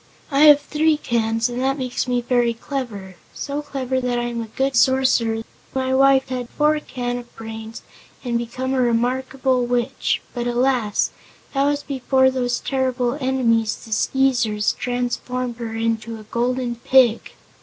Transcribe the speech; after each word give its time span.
I 0.31 0.45
have 0.45 0.59
three 0.61 0.97
cans 0.97 1.47
and 1.47 1.61
that 1.61 1.77
makes 1.77 2.07
me 2.07 2.21
very 2.23 2.55
clever 2.55 3.17
so 3.35 3.61
clever 3.61 4.01
that 4.01 4.17
I'm 4.17 4.41
a 4.41 4.47
good 4.47 4.75
Sorcerer, 4.75 5.35
if 5.35 5.43
I 5.43 5.43
do 5.43 5.43
say 5.43 5.43
it 5.43 5.75
myself. 5.75 5.75
My 5.75 5.83
poor 5.91 5.97
wife 5.99 6.29
had 6.29 6.49
four 6.49 6.79
cans 6.79 7.19
of 7.19 7.35
brains 7.35 7.81
and 8.23 8.37
became 8.39 8.73
a 8.73 8.81
remarkable 8.81 9.63
witch, 9.67 10.23
but 10.33 10.47
alas! 10.47 11.11
that 11.53 11.65
was 11.65 11.83
before 11.83 12.31
those 12.31 12.59
terrible 12.61 13.15
enemies, 13.21 13.75
the 13.85 13.91
Skeezers, 13.91 14.71
transformed 14.73 15.57
her 15.57 15.75
into 15.75 16.19
a 16.19 16.23
Golden 16.23 16.77
Pig." 16.77 17.33